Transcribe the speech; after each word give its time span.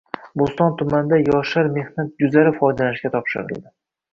Bo‘ston 0.41 0.71
tumanida 0.79 1.19
«Yoshlar 1.27 1.69
mehnat 1.75 2.09
guzari» 2.25 2.55
foydalanishga 2.63 3.13
topshirildi 3.19 3.67